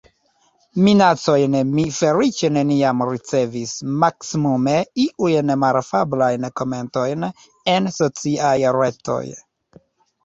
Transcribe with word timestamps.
Minacojn 0.85 1.57
mi 1.79 1.83
feliĉe 1.97 2.49
neniam 2.55 3.03
ricevis, 3.09 3.75
maksimume 4.05 4.75
iujn 5.05 5.55
malafablajn 5.65 6.51
komentojn 6.63 7.29
en 7.77 7.93
sociaj 8.01 8.57
retoj. 8.81 9.23